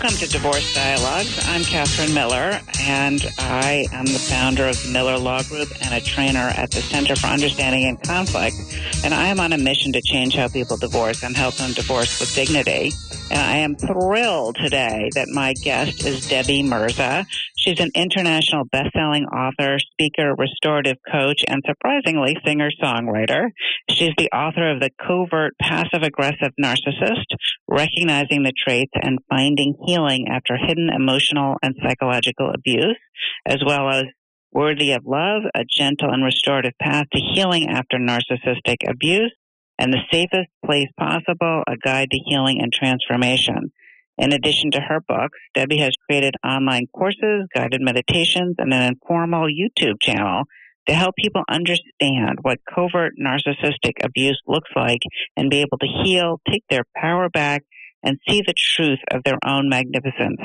[0.00, 1.44] Welcome to Divorce Dialogues.
[1.48, 6.00] I'm Catherine Miller, and I am the founder of the Miller Law Group and a
[6.00, 8.54] trainer at the Center for Understanding in Conflict.
[9.02, 12.20] And I am on a mission to change how people divorce and help them divorce
[12.20, 12.92] with dignity.
[13.32, 17.26] And I am thrilled today that my guest is Debbie Mirza.
[17.56, 23.50] She's an international best-selling author, speaker, restorative coach, and surprisingly singer-songwriter.
[23.90, 27.26] She's the author of The Covert Passive-Aggressive Narcissist,
[27.68, 32.98] Recognizing the Traits and Finding Healing After Hidden Emotional and Psychological Abuse,
[33.46, 34.04] as well as
[34.52, 39.32] Worthy of Love, a gentle and restorative path to healing after narcissistic abuse,
[39.78, 43.72] and the safest place possible, a guide to healing and transformation.
[44.18, 49.46] In addition to her books, Debbie has created online courses, guided meditations, and an informal
[49.46, 50.42] YouTube channel
[50.86, 55.00] to help people understand what covert narcissistic abuse looks like
[55.34, 57.62] and be able to heal, take their power back,
[58.02, 60.40] and see the truth of their own magnificence.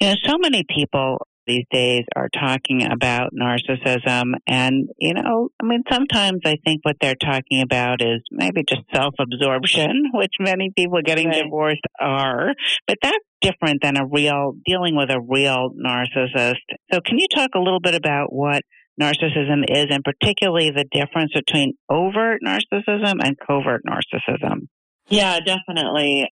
[0.00, 4.34] You know, so many people these days are talking about narcissism.
[4.46, 8.82] And, you know, I mean, sometimes I think what they're talking about is maybe just
[8.94, 11.42] self absorption, which many people getting right.
[11.42, 12.52] divorced are.
[12.86, 16.56] But that's different than a real, dealing with a real narcissist.
[16.92, 18.62] So can you talk a little bit about what
[19.00, 24.68] narcissism is and particularly the difference between overt narcissism and covert narcissism?
[25.08, 26.28] Yeah, definitely.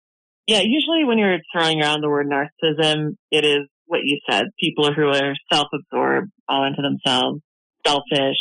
[0.47, 4.91] Yeah, usually when you're throwing around the word narcissism, it is what you said, people
[4.91, 7.41] who are self-absorbed, all into themselves,
[7.85, 8.39] selfish,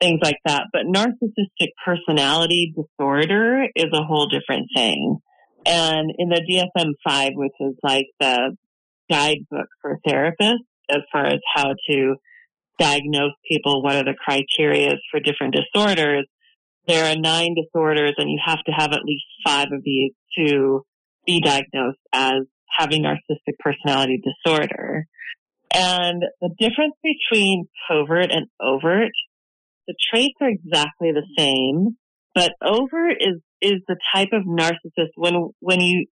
[0.00, 0.64] things like that.
[0.72, 5.18] But narcissistic personality disorder is a whole different thing.
[5.66, 8.56] And in the DSM-5, which is like the
[9.10, 12.14] guidebook for therapists as far as how to
[12.78, 16.26] diagnose people, what are the criteria for different disorders,
[16.86, 20.82] there are nine disorders and you have to have at least five of these to
[21.26, 22.42] be diagnosed as
[22.76, 25.06] having narcissistic personality disorder.
[25.74, 29.12] And the difference between covert and overt,
[29.86, 31.96] the traits are exactly the same,
[32.34, 36.06] but overt is, is the type of narcissist when, when you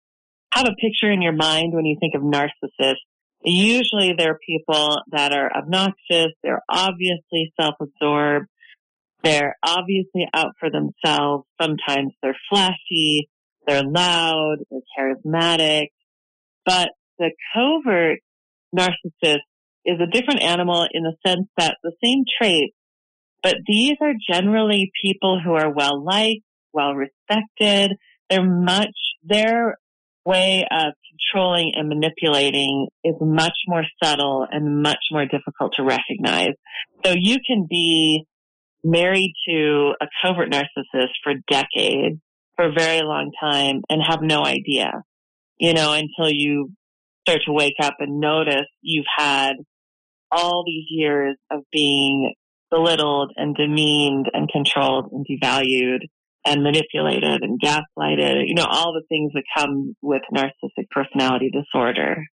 [0.52, 2.96] have a picture in your mind when you think of narcissists,
[3.44, 8.46] usually they're people that are obnoxious, they're obviously self-absorbed,
[9.22, 11.44] they're obviously out for themselves.
[11.60, 13.28] Sometimes they're flashy,
[13.66, 15.86] they're loud, they're charismatic.
[16.64, 18.20] But the covert
[18.76, 19.40] narcissist
[19.84, 22.74] is a different animal in the sense that the same traits,
[23.42, 27.96] but these are generally people who are well liked, well respected.
[28.30, 29.76] They're much, their
[30.24, 36.54] way of controlling and manipulating is much more subtle and much more difficult to recognize.
[37.04, 38.24] So you can be
[38.84, 42.20] married to a covert narcissist for decades,
[42.56, 45.02] for a very long time, and have no idea,
[45.62, 46.72] you know, until you
[47.24, 49.52] start to wake up and notice you've had
[50.32, 52.34] all these years of being
[52.68, 56.00] belittled and demeaned and controlled and devalued
[56.44, 62.24] and manipulated and gaslighted, you know, all the things that come with narcissistic personality disorder.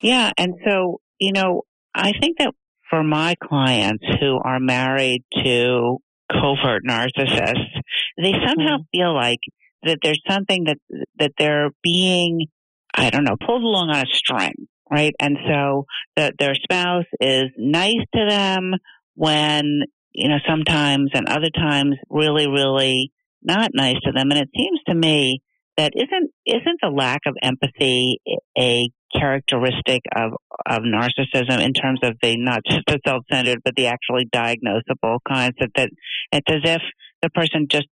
[0.00, 0.30] Yeah.
[0.38, 1.62] And so, you know,
[1.92, 2.54] I think that
[2.88, 5.98] for my clients who are married to
[6.30, 7.80] covert narcissists,
[8.16, 8.96] they somehow mm-hmm.
[8.96, 9.40] feel like
[9.84, 10.78] that there's something that
[11.18, 12.46] that they're being,
[12.94, 14.54] I don't know, pulled along on a string,
[14.90, 15.14] right?
[15.18, 15.86] And so
[16.16, 18.74] that their spouse is nice to them
[19.14, 19.82] when
[20.12, 23.12] you know sometimes and other times really really
[23.42, 25.40] not nice to them and it seems to me
[25.76, 28.18] that isn't isn't the lack of empathy
[28.58, 30.32] a characteristic of
[30.66, 35.54] of narcissism in terms of the not just the self-centered but the actually diagnosable kinds
[35.60, 35.90] that, that
[36.32, 36.82] it's as if
[37.22, 37.86] the person just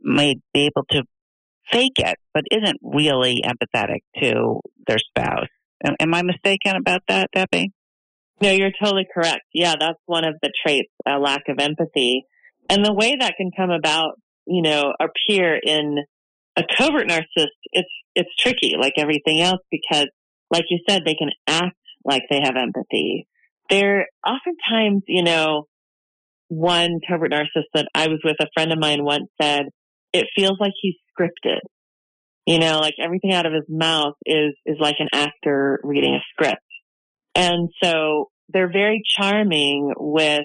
[0.00, 1.02] may be able to
[1.70, 5.48] fake it but isn't really empathetic to their spouse.
[5.84, 7.72] Am, am i mistaken about that debbie?
[8.40, 9.42] No you're totally correct.
[9.52, 12.24] Yeah that's one of the traits a lack of empathy.
[12.70, 14.18] And the way that can come about
[14.48, 15.98] you know, appear in
[16.56, 20.06] a covert narcissist, it's, it's tricky like everything else because
[20.50, 23.28] like you said, they can act like they have empathy.
[23.68, 25.66] They're oftentimes, you know,
[26.48, 29.66] one covert narcissist that I was with, a friend of mine once said,
[30.12, 31.60] it feels like he's scripted.
[32.46, 36.20] You know, like everything out of his mouth is, is like an actor reading a
[36.32, 36.62] script.
[37.34, 40.44] And so they're very charming with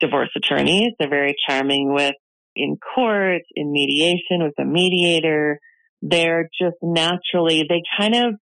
[0.00, 0.92] divorce attorneys.
[0.98, 2.14] They're very charming with
[2.56, 5.58] in court, in mediation with a mediator.
[6.02, 8.34] They're just naturally, they kind of,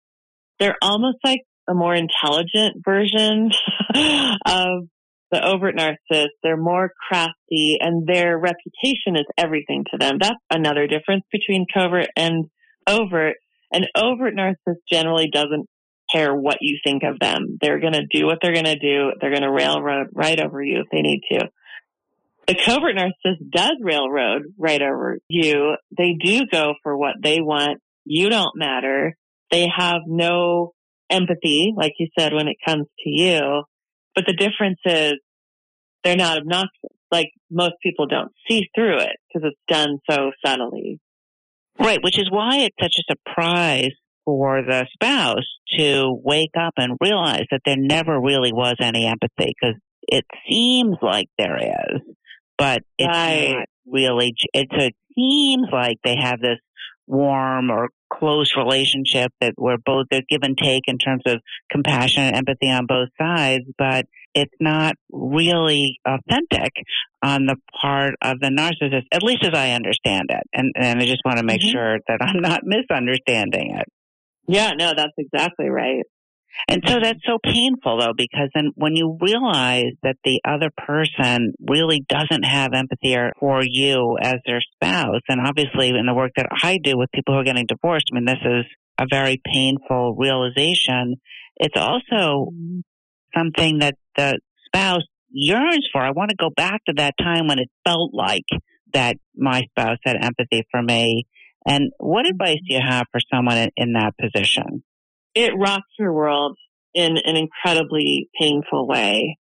[0.59, 3.51] they're almost like a more intelligent version
[4.47, 4.89] of
[5.31, 6.29] the overt narcissist.
[6.43, 10.19] They're more crafty and their reputation is everything to them.
[10.21, 12.47] That's another difference between covert and
[12.87, 13.37] overt.
[13.73, 15.67] An overt narcissist generally doesn't
[16.13, 17.59] care what you think of them.
[17.61, 19.13] They're going to do what they're going to do.
[19.21, 21.49] They're going to railroad right over you if they need to.
[22.49, 25.77] The covert narcissist does railroad right over you.
[25.97, 27.81] They do go for what they want.
[28.05, 29.17] You don't matter.
[29.53, 30.73] They have no
[31.09, 33.63] empathy, like you said, when it comes to you.
[34.21, 35.15] But the difference is
[36.05, 36.91] they're not obnoxious.
[37.11, 41.01] Like most people don't see through it because it's done so subtly.
[41.79, 43.93] Right, which is why it's such a surprise
[44.27, 45.47] for the spouse
[45.79, 50.97] to wake up and realize that there never really was any empathy because it seems
[51.01, 52.03] like there is,
[52.59, 53.55] but it's right.
[53.55, 54.35] not really.
[54.53, 56.59] It, it seems like they have this
[57.11, 61.41] warm or close relationship that where both there's give and take in terms of
[61.71, 66.73] compassion and empathy on both sides, but it's not really authentic
[67.23, 70.43] on the part of the narcissist, at least as I understand it.
[70.53, 71.73] And, and I just want to make mm-hmm.
[71.73, 73.87] sure that I'm not misunderstanding it.
[74.47, 76.05] Yeah, no, that's exactly right.
[76.69, 81.53] And so that's so painful though, because then when you realize that the other person
[81.67, 86.49] really doesn't have empathy for you as their spouse, and obviously in the work that
[86.63, 88.65] I do with people who are getting divorced, I mean, this is
[88.99, 91.17] a very painful realization.
[91.57, 92.81] It's also mm-hmm.
[93.37, 96.03] something that the spouse yearns for.
[96.03, 98.45] I want to go back to that time when it felt like
[98.93, 101.27] that my spouse had empathy for me.
[101.67, 102.33] And what mm-hmm.
[102.33, 104.83] advice do you have for someone in, in that position?
[105.35, 106.57] It rocks your world
[106.95, 109.39] in an incredibly painful way.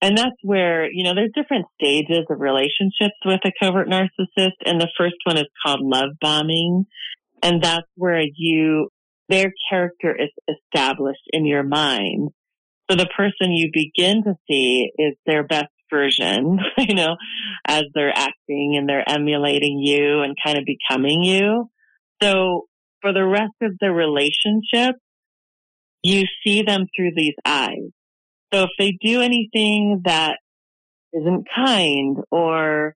[0.00, 4.52] And that's where, you know, there's different stages of relationships with a covert narcissist.
[4.64, 6.86] And the first one is called love bombing.
[7.42, 8.90] And that's where you,
[9.28, 12.30] their character is established in your mind.
[12.88, 17.16] So the person you begin to see is their best version, you know,
[17.66, 21.70] as they're acting and they're emulating you and kind of becoming you.
[22.22, 22.66] So
[23.00, 24.96] for the rest of the relationship,
[26.02, 27.90] you see them through these eyes.
[28.52, 30.38] So if they do anything that
[31.12, 32.94] isn't kind or,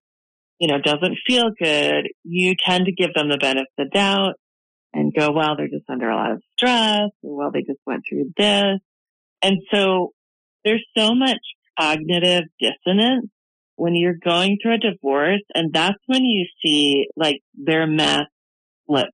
[0.58, 4.34] you know, doesn't feel good, you tend to give them the benefit of doubt
[4.94, 8.02] and go, well, they're just under a lot of stress or well, they just went
[8.08, 8.78] through this.
[9.43, 10.12] And so
[10.64, 11.40] there's so much
[11.78, 13.28] cognitive dissonance
[13.76, 18.28] when you're going through a divorce and that's when you see like their mask
[18.87, 19.08] flip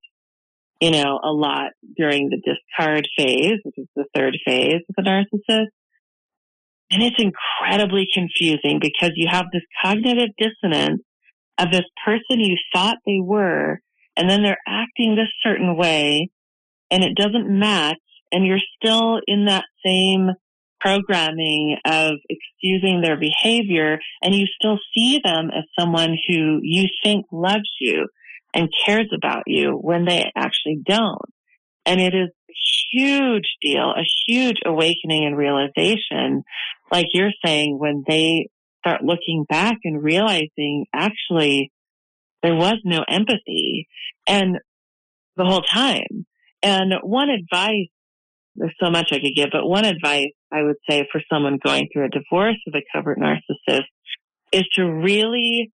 [0.80, 5.02] you know, a lot during the discard phase, which is the third phase of the
[5.02, 5.66] narcissist.
[6.90, 11.02] And it's incredibly confusing because you have this cognitive dissonance
[11.58, 13.80] of this person you thought they were,
[14.16, 16.30] and then they're acting this certain way,
[16.90, 17.98] and it doesn't match,
[18.32, 20.30] and you're still in that same
[20.80, 27.26] programming of excusing their behavior, and you still see them as someone who you think
[27.32, 28.06] loves you
[28.54, 31.18] and cares about you when they actually don't.
[31.86, 32.52] And it is a
[32.92, 36.44] huge deal, a huge awakening and realization,
[36.90, 38.48] like you're saying, when they
[38.80, 41.72] start looking back and realizing actually
[42.42, 43.88] there was no empathy
[44.26, 44.58] and
[45.36, 46.26] the whole time.
[46.62, 47.88] And one advice,
[48.56, 51.88] there's so much I could give, but one advice I would say for someone going
[51.92, 53.84] through a divorce with a covert narcissist
[54.52, 55.70] is to really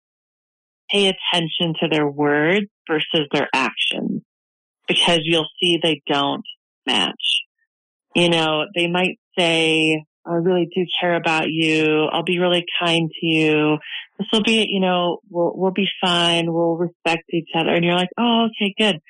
[0.91, 4.23] pay attention to their words versus their actions
[4.89, 6.45] because you'll see they don't
[6.87, 7.43] match.
[8.15, 12.05] You know, they might say, I really do care about you.
[12.13, 13.79] I'll be really kind to you.
[14.19, 16.53] This will be, you know, we'll, we'll be fine.
[16.53, 17.71] We'll respect each other.
[17.71, 19.01] And you're like, oh, okay, good.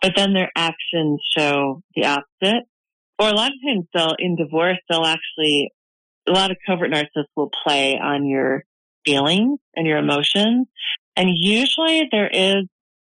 [0.00, 2.64] But then their actions show the opposite.
[3.18, 5.70] Or a lot of times they'll, in divorce, they'll actually,
[6.28, 8.64] a lot of covert narcissists will play on your
[9.04, 10.66] feelings and your emotions.
[11.16, 12.64] And usually there is,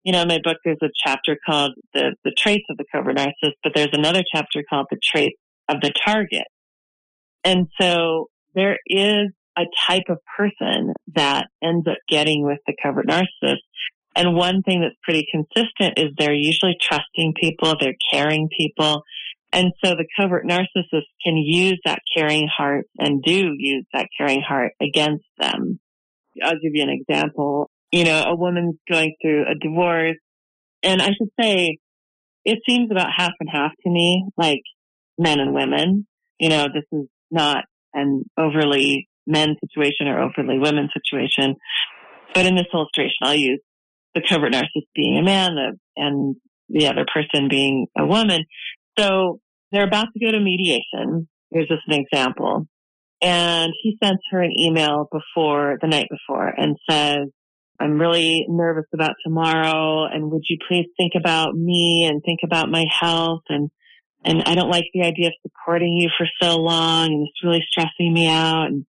[0.04, 3.18] you know, in my book, there's a chapter called the, the traits of the covert
[3.18, 5.38] narcissist, but there's another chapter called the traits
[5.68, 6.48] of the target.
[7.44, 13.08] And so there is a type of person that ends up getting with the covert
[13.08, 13.58] narcissist
[14.16, 19.04] And one thing that's pretty consistent is they're usually trusting people, they're caring people.
[19.52, 24.42] And so the covert narcissist can use that caring heart and do use that caring
[24.42, 25.80] heart against them.
[26.44, 27.70] I'll give you an example.
[27.92, 30.18] You know, a woman's going through a divorce
[30.84, 31.78] and I should say
[32.46, 34.62] it seems about half and half to me, like
[35.18, 36.08] men and women.
[36.40, 41.56] You know, this is not an overly men situation or overly women situation.
[42.34, 43.62] But in this illustration, I'll use
[44.16, 46.36] the covert narcissist being a man the, and
[46.70, 48.46] the other person being a woman.
[48.98, 49.40] So
[49.72, 51.28] they're about to go to mediation.
[51.52, 52.68] Here's just an example.
[53.22, 57.28] And he sends her an email before the night before and says,
[57.80, 60.06] I'm really nervous about tomorrow.
[60.06, 63.44] And would you please think about me and think about my health?
[63.50, 63.70] And,
[64.24, 67.08] and I don't like the idea of supporting you for so long.
[67.08, 68.68] And it's really stressing me out.
[68.68, 68.86] And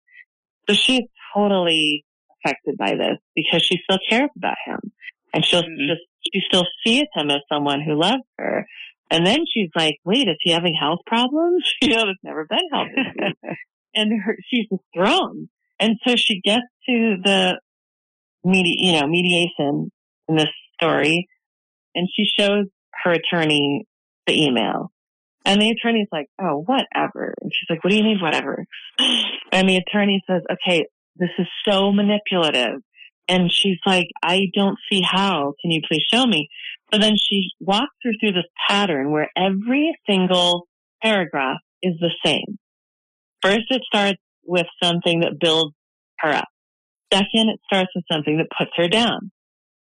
[0.67, 1.03] so she's
[1.36, 2.03] totally
[2.43, 4.79] affected by this because she still cares about him
[5.34, 5.88] and she'll mm-hmm.
[5.88, 6.01] just,
[6.34, 8.65] she still sees him as someone who loves her.
[9.12, 11.63] And then she's like, wait, is he having health problems?
[11.81, 12.88] You know, there's never been health
[13.96, 15.50] and her, she's just thrown.
[15.79, 17.60] And so she gets to the
[18.43, 19.91] medi- you know, mediation
[20.27, 21.27] in this story
[21.96, 22.65] and she shows
[23.03, 23.86] her attorney
[24.27, 24.91] the email.
[25.46, 27.34] And the attorney's like, oh, whatever.
[27.41, 28.65] And she's like, what do you mean, whatever?
[29.51, 32.81] And the attorney says, okay, this is so manipulative.
[33.27, 35.53] And she's like, I don't see how.
[35.62, 36.50] Can you please show me?
[36.91, 40.67] But then she walks her through this pattern where every single
[41.01, 42.58] paragraph is the same.
[43.41, 45.74] First, it starts with something that builds
[46.19, 46.48] her up.
[47.13, 49.32] Second, it starts with something that puts her down.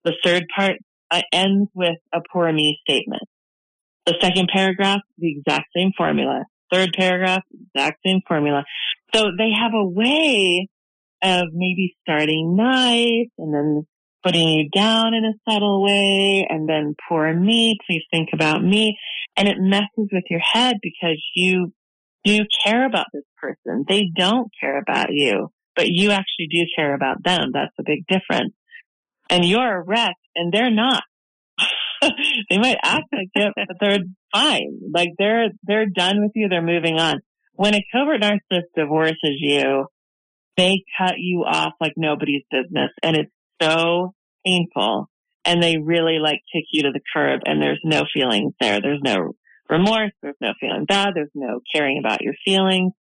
[0.05, 0.77] The third part
[1.11, 3.23] uh, ends with a poor me statement.
[4.07, 6.45] The second paragraph, the exact same formula.
[6.73, 7.43] Third paragraph,
[7.75, 8.65] exact same formula.
[9.15, 10.69] So they have a way
[11.23, 13.87] of maybe starting nice and then
[14.23, 18.97] putting you down in a subtle way and then poor me, please think about me.
[19.37, 21.73] And it messes with your head because you
[22.25, 23.85] do care about this person.
[23.89, 25.49] They don't care about you,
[25.79, 27.53] but you actually do care about them.
[27.55, 28.53] That's a big difference.
[29.31, 31.05] And you're a wreck and they're not.
[32.03, 33.99] they might act like it, but they're
[34.33, 34.81] fine.
[34.93, 36.49] Like they're, they're done with you.
[36.49, 37.21] They're moving on.
[37.53, 39.87] When a covert narcissist divorces you,
[40.57, 43.31] they cut you off like nobody's business and it's
[43.63, 45.09] so painful
[45.45, 48.81] and they really like kick you to the curb and there's no feelings there.
[48.81, 49.35] There's no
[49.71, 50.11] remorse.
[50.23, 51.11] There's no feeling bad.
[51.15, 52.95] There's no caring about your feelings.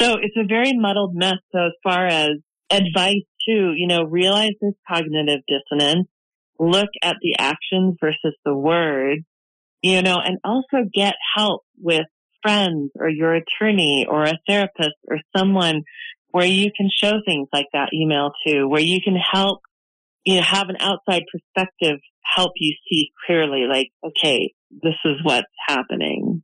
[0.00, 1.38] So it's a very muddled mess.
[1.52, 2.30] So as far as
[2.70, 6.08] advice too, you know, realize this cognitive dissonance,
[6.58, 9.22] look at the actions versus the words,
[9.82, 12.06] you know, and also get help with
[12.42, 15.82] friends or your attorney or a therapist or someone
[16.30, 19.60] where you can show things like that email to, where you can help,
[20.24, 25.46] you know, have an outside perspective help you see clearly, like, okay, this is what's
[25.66, 26.42] happening.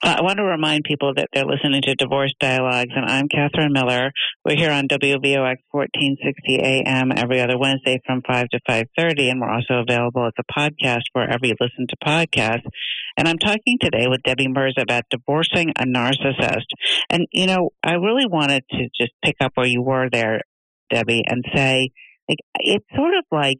[0.00, 3.72] Uh, I want to remind people that they're listening to Divorce Dialogues, and I'm Catherine
[3.72, 4.12] Miller.
[4.44, 9.50] We're here on WVOX 1460 AM every other Wednesday from 5 to 5.30, and we're
[9.50, 12.68] also available as a podcast wherever you listen to podcasts.
[13.16, 16.68] And I'm talking today with Debbie Mirza about divorcing a narcissist.
[17.10, 20.42] And, you know, I really wanted to just pick up where you were there,
[20.90, 21.90] Debbie, and say,
[22.28, 23.58] like, it's sort of like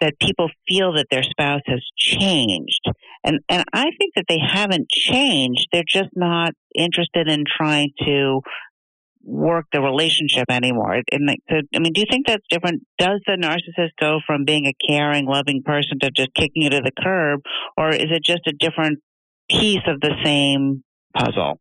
[0.00, 2.82] that people feel that their spouse has changed.
[3.26, 5.66] And, and I think that they haven't changed.
[5.72, 8.40] They're just not interested in trying to
[9.24, 11.02] work the relationship anymore.
[11.10, 12.86] And so, I mean, do you think that's different?
[12.98, 16.80] Does the narcissist go from being a caring, loving person to just kicking you to
[16.80, 17.40] the curb,
[17.76, 19.00] or is it just a different
[19.50, 21.60] piece of the same puzzle?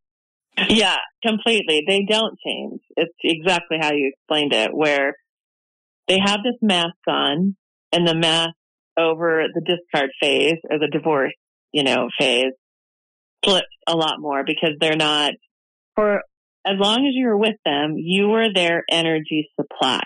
[0.69, 1.83] Yeah, completely.
[1.87, 2.81] They don't change.
[2.95, 5.15] It's exactly how you explained it, where
[6.07, 7.55] they have this mask on
[7.91, 8.53] and the mask
[8.97, 11.33] over the discard phase or the divorce,
[11.71, 12.53] you know, phase
[13.43, 15.33] flips a lot more because they're not
[15.95, 16.21] for
[16.65, 20.01] as long as you were with them, you were their energy supply.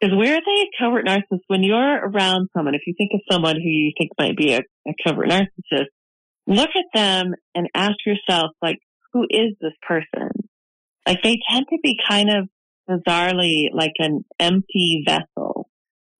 [0.00, 1.42] Because where are they a covert narcissist?
[1.46, 4.60] When you're around someone, if you think of someone who you think might be a,
[4.60, 5.86] a covert narcissist,
[6.46, 8.78] look at them and ask yourself, like,
[9.12, 10.30] who is this person?
[11.06, 12.48] Like they tend to be kind of
[12.88, 15.68] bizarrely like an empty vessel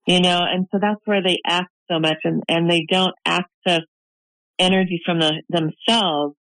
[0.06, 3.82] you know, and so that's where they act so much and, and they don't access
[4.62, 6.34] energy from the, themselves.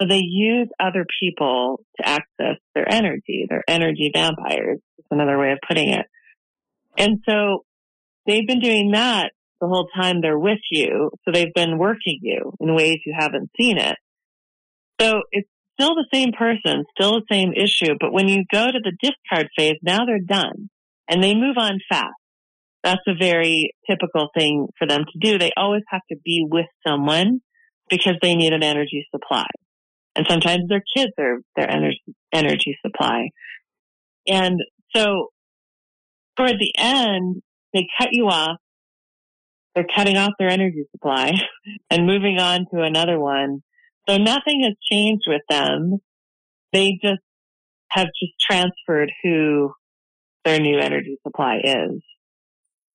[0.00, 3.46] So they use other people to access their energy.
[3.48, 4.78] They're energy vampires.
[4.98, 6.06] Is another way of putting it.
[6.98, 7.64] And so
[8.26, 11.10] they've been doing that the whole time they're with you.
[11.24, 13.96] So they've been working you in ways you haven't seen it.
[15.00, 17.94] So it's still the same person, still the same issue.
[17.98, 20.68] But when you go to the discard phase, now they're done
[21.08, 22.14] and they move on fast.
[22.82, 25.38] That's a very typical thing for them to do.
[25.38, 27.40] They always have to be with someone
[27.88, 29.46] because they need an energy supply.
[30.14, 32.02] And sometimes their kids are their energy,
[32.32, 33.28] energy supply.
[34.26, 34.60] And
[34.94, 35.28] so
[36.36, 38.58] toward the end, they cut you off.
[39.74, 41.32] They're cutting off their energy supply
[41.90, 43.62] and moving on to another one.
[44.08, 45.98] So nothing has changed with them.
[46.72, 47.20] They just
[47.90, 49.72] have just transferred who
[50.44, 52.00] their new energy supply is.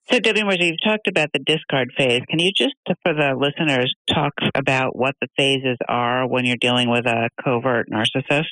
[0.09, 2.21] So, Debbie Moore, you've talked about the discard phase.
[2.29, 6.89] Can you just, for the listeners, talk about what the phases are when you're dealing
[6.89, 8.51] with a covert narcissist?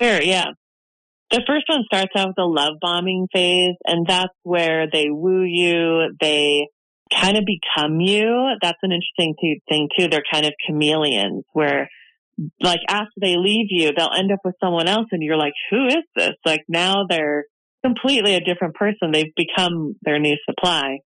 [0.00, 0.46] Sure, yeah.
[1.30, 5.42] The first one starts out with the love bombing phase, and that's where they woo
[5.42, 6.68] you, they
[7.12, 8.54] kind of become you.
[8.60, 10.08] That's an interesting thing too.
[10.08, 11.88] They're kind of chameleons where
[12.60, 15.86] like after they leave you, they'll end up with someone else and you're like, who
[15.86, 16.34] is this?
[16.44, 17.44] Like now they're
[17.84, 19.12] completely a different person.
[19.12, 20.98] They've become their new supply.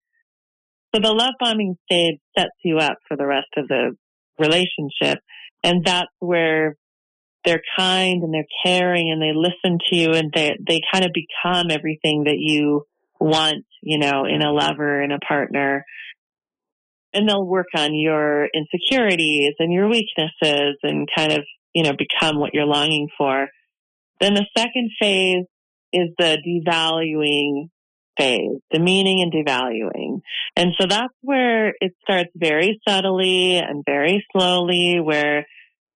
[0.95, 3.97] So the love bombing stage sets you up for the rest of the
[4.39, 5.19] relationship.
[5.63, 6.77] And that's where
[7.45, 11.13] they're kind and they're caring and they listen to you and they, they kind of
[11.13, 12.85] become everything that you
[13.19, 15.85] want, you know, in a lover, in a partner.
[17.15, 22.39] And they'll work on your insecurities and your weaknesses and kind of, you know, become
[22.39, 23.49] what you're longing for.
[24.21, 25.47] Then the second phase
[25.93, 27.69] is the devaluing
[28.17, 30.21] phase, demeaning and devaluing.
[30.57, 35.47] And so that's where it starts very subtly and very slowly where,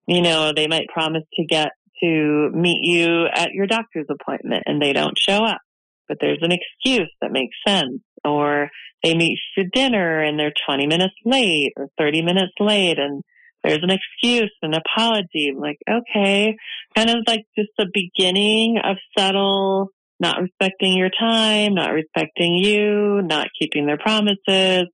[0.07, 1.71] you know, they might promise to get
[2.03, 5.61] to meet you at your doctor's appointment and they don't show up,
[6.09, 8.01] but there's an excuse that makes sense.
[8.25, 8.69] Or
[9.03, 13.23] they meet for dinner and they're 20 minutes late or 30 minutes late and
[13.63, 16.57] there's an excuse, an apology, like, okay,
[16.97, 19.89] kind of like just the beginning of subtle,
[20.19, 24.85] not respecting your time, not respecting you, not keeping their promises,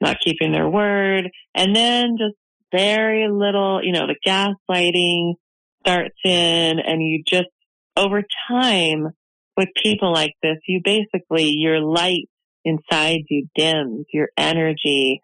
[0.00, 1.28] not keeping their word.
[1.54, 2.36] And then just
[2.72, 5.34] very little, you know, the gaslighting
[5.80, 7.48] starts in and you just
[7.96, 9.08] over time
[9.56, 12.28] with people like this, you basically, your light
[12.64, 15.20] inside you dims, your energy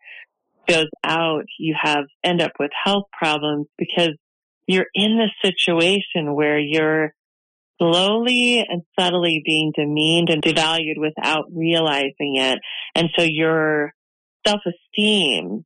[0.67, 4.11] goes out, you have end up with health problems because
[4.67, 7.13] you're in this situation where you're
[7.79, 12.59] slowly and subtly being demeaned and devalued without realizing it.
[12.95, 13.93] And so your
[14.47, 15.65] self-esteem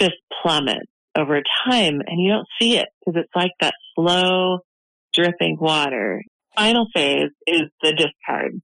[0.00, 4.58] just plummets over time and you don't see it because it's like that slow
[5.12, 6.22] dripping water.
[6.56, 8.60] Final phase is the discard.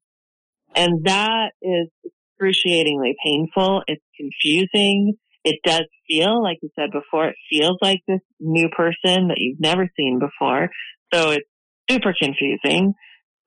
[0.75, 3.83] And that is excruciatingly painful.
[3.87, 5.15] It's confusing.
[5.45, 9.61] It does feel, like you said before, it feels like this new person that you've
[9.61, 10.69] never seen before.
[11.13, 11.49] So it's
[11.89, 12.95] super confusing.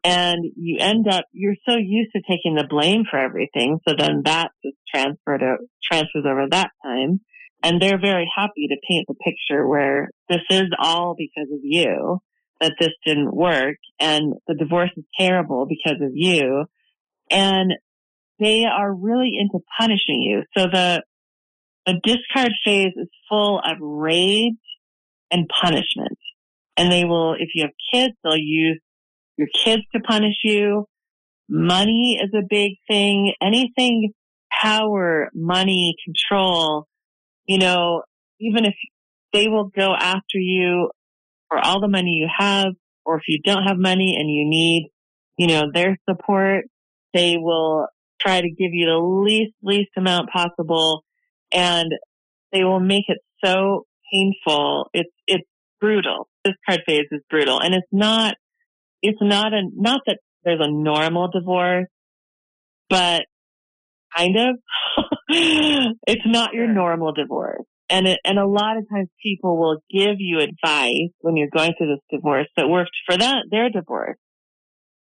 [0.04, 3.80] And you end up, you're so used to taking the blame for everything.
[3.88, 5.42] So then that just transferred,
[5.84, 7.22] transfers over that time.
[7.64, 12.20] And they're very happy to paint the picture where this is all because of you,
[12.60, 16.66] that this didn't work and the divorce is terrible because of you.
[17.32, 17.72] And
[18.40, 20.44] they are really into punishing you.
[20.58, 21.04] So the,
[21.86, 24.54] the discard phase is full of rage
[25.32, 26.18] and punishment.
[26.78, 28.80] And they will, if you have kids, they'll use
[29.38, 30.86] your kids to punish you.
[31.50, 33.34] Money is a big thing.
[33.42, 34.14] Anything
[34.62, 36.88] power, money, control,
[37.46, 38.04] you know,
[38.40, 38.76] even if
[39.34, 40.90] they will go after you
[41.50, 42.74] for all the money you have,
[43.06, 44.90] or if you don't have money and you need,
[45.38, 46.66] you know, their support,
[47.14, 47.88] they will
[48.20, 51.04] try to give you the least, least amount possible
[51.54, 51.92] and
[52.52, 54.90] they will make it so painful.
[54.94, 55.48] It's, it's
[55.80, 56.28] brutal.
[56.44, 58.36] This card phase is brutal and it's not,
[59.02, 61.88] it's not a, not that there's a normal divorce,
[62.90, 63.24] but
[64.16, 64.56] kind of.
[66.08, 67.64] it's not your normal divorce.
[67.90, 71.74] And it, and a lot of times people will give you advice when you're going
[71.78, 74.18] through this divorce that worked for that, their divorce.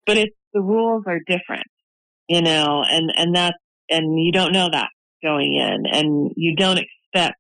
[0.07, 1.67] But it's, the rules are different,
[2.29, 3.59] you know, and, and that's,
[3.91, 4.89] and you don't know that
[5.23, 7.37] going in and you don't expect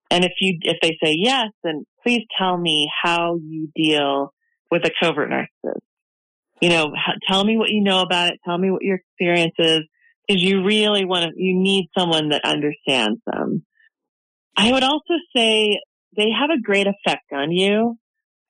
[0.10, 4.34] And if you, if they say yes, then please tell me how you deal
[4.72, 5.80] with a covert narcissist.
[6.62, 6.92] You know,
[7.28, 8.40] tell me what you know about it.
[8.46, 9.82] Tell me what your experience is.
[10.28, 13.64] Is you really want to, you need someone that understands them.
[14.58, 15.80] I would also say
[16.16, 17.96] they have a great effect on you.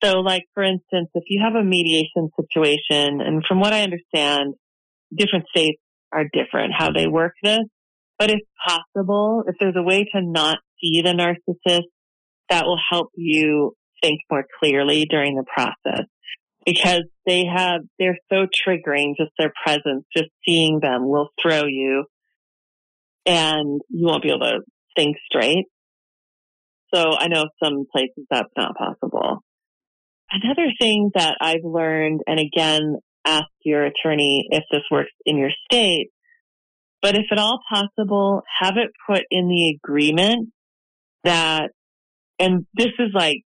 [0.02, 4.54] So like, for instance, if you have a mediation situation, and from what I understand,
[5.14, 5.80] different states
[6.12, 7.60] are different how they work this.
[8.18, 11.86] But if possible, if there's a way to not see the narcissist,
[12.50, 16.06] that will help you think more clearly during the process
[16.64, 22.04] because they have, they're so triggering, just their presence, just seeing them will throw you
[23.26, 24.60] and you won't be able to
[24.96, 25.66] think straight.
[26.94, 29.42] So I know some places that's not possible.
[30.30, 35.50] Another thing that I've learned, and again, ask your attorney if this works in your
[35.70, 36.08] state,
[37.00, 40.50] but if at all possible, have it put in the agreement
[41.28, 41.70] that,
[42.38, 43.42] and this is like,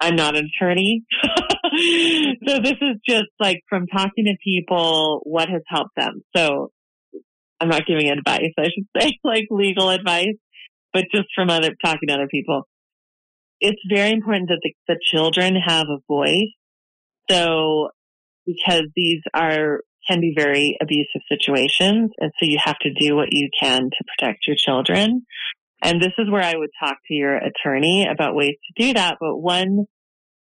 [0.00, 1.04] I'm not an attorney.
[1.24, 6.22] so this is just like from talking to people, what has helped them.
[6.36, 6.70] So
[7.60, 10.36] I'm not giving advice, I should say, like legal advice
[10.92, 12.62] but just from other talking to other people.
[13.60, 16.52] It's very important that the, the children have a voice.
[17.30, 17.90] So
[18.46, 23.28] because these are can be very abusive situations, and so you have to do what
[23.30, 25.26] you can to protect your children.
[25.82, 29.18] And this is where I would talk to your attorney about ways to do that.
[29.20, 29.86] But one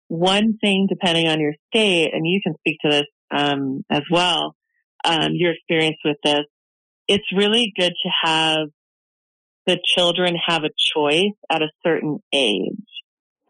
[0.08, 4.56] one thing, depending on your state, and you can speak to this um, as well,
[5.04, 6.46] um, your experience with this,
[7.08, 8.68] it's really good to have
[9.66, 12.76] the children have a choice at a certain age.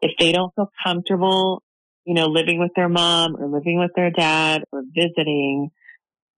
[0.02, 1.62] If they don't feel comfortable,
[2.06, 5.72] you know, living with their mom or living with their dad or visiting,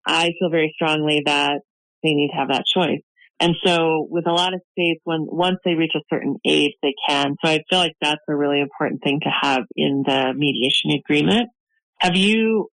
[0.04, 1.60] I feel very strongly that
[2.02, 3.02] they need to have that choice.
[3.40, 6.94] And so with a lot of states, when once they reach a certain age, they
[7.08, 7.36] can.
[7.42, 11.48] So I feel like that's a really important thing to have in the mediation agreement.
[12.00, 12.68] Have you,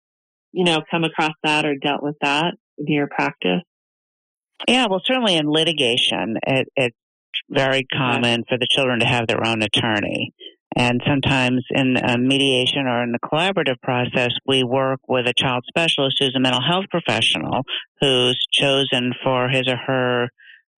[0.52, 3.62] you know, come across that or dealt with that in your practice?
[4.68, 6.96] Yeah, well, certainly in litigation, it, it's
[7.50, 10.34] very common for the children to have their own attorney.
[10.76, 16.18] And sometimes in mediation or in the collaborative process, we work with a child specialist
[16.20, 17.62] who's a mental health professional
[18.02, 20.30] who's chosen for his or her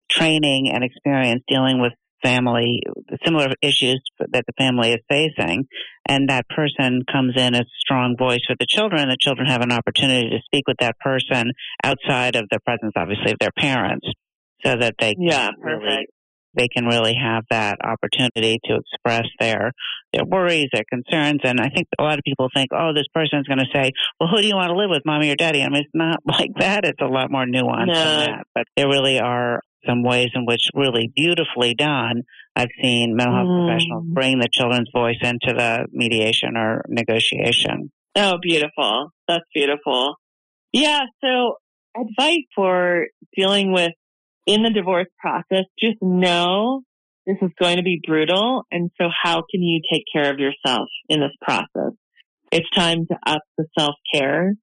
[0.10, 2.82] training and experience dealing with family,
[3.24, 5.66] similar issues that the family is facing.
[6.08, 9.10] And that person comes in as a strong voice for the children.
[9.10, 11.52] The children have an opportunity to speak with that person
[11.84, 14.08] outside of the presence, obviously, of their parents
[14.64, 16.12] so that they yeah, perfect
[16.56, 19.72] they can really have that opportunity to express their
[20.14, 21.42] their worries, their concerns.
[21.44, 23.92] And I think a lot of people think, oh, this person is going to say,
[24.20, 25.62] well, who do you want to live with, mommy or daddy?
[25.62, 26.86] I mean, it's not like that.
[26.86, 27.94] It's a lot more nuanced no.
[27.94, 28.48] than that.
[28.56, 32.24] But there really are some ways in which really beautifully done.
[32.56, 33.68] I've seen mental health mm.
[33.68, 37.92] professionals bring the children's voice into the mediation or negotiation.
[38.16, 39.12] Oh, beautiful.
[39.28, 40.16] That's beautiful.
[40.72, 41.02] Yeah.
[41.24, 41.56] So
[41.96, 43.92] advice for dealing with
[44.46, 46.82] in the divorce process, just know
[47.26, 48.64] this is going to be brutal.
[48.72, 51.94] And so how can you take care of yourself in this process?
[52.52, 54.54] It's time to up the self care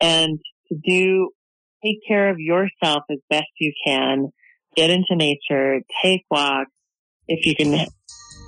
[0.00, 1.30] and to do,
[1.84, 4.28] take care of yourself as best you can.
[4.76, 6.70] Get into nature, take walks.
[7.28, 7.86] If you can,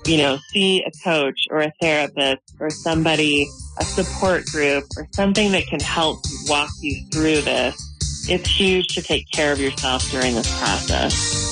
[0.07, 5.53] you know, see a coach or a therapist or somebody, a support group or something
[5.53, 7.89] that can help walk you through this
[8.29, 11.47] it's huge to take care of yourself during this process.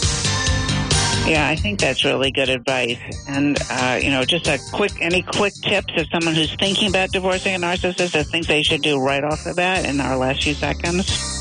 [1.27, 2.99] Yeah, I think that's really good advice.
[3.27, 7.11] And, uh, you know, just a quick, any quick tips of someone who's thinking about
[7.11, 10.45] divorcing a narcissist or things they should do right off the bat in our last
[10.45, 11.36] few seconds?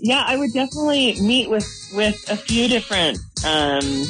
[0.00, 4.04] Yeah, I would definitely meet with, with a few different, um,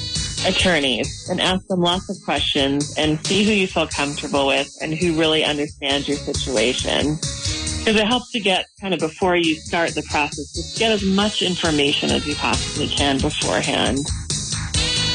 [0.47, 4.95] attorneys and ask them lots of questions and see who you feel comfortable with and
[4.95, 7.17] who really understands your situation.
[7.17, 11.05] Because it helps to get kind of before you start the process, just get as
[11.05, 13.99] much information as you possibly can beforehand.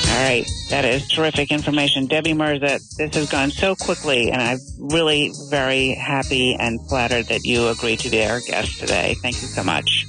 [0.09, 0.45] All right.
[0.69, 2.07] That is terrific information.
[2.07, 7.45] Debbie Mirza, this has gone so quickly, and I'm really very happy and flattered that
[7.45, 9.15] you agreed to be our guest today.
[9.21, 10.05] Thank you so much.